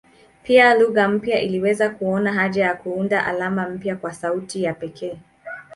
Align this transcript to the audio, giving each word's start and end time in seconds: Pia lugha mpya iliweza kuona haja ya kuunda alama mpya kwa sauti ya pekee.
Pia 0.43 0.73
lugha 0.73 1.07
mpya 1.07 1.39
iliweza 1.41 1.89
kuona 1.89 2.33
haja 2.33 2.63
ya 2.65 2.75
kuunda 2.75 3.25
alama 3.25 3.69
mpya 3.69 3.95
kwa 3.95 4.13
sauti 4.13 4.63
ya 4.63 4.73
pekee. 4.73 5.17